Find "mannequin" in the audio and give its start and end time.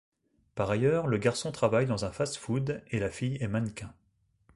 3.47-3.93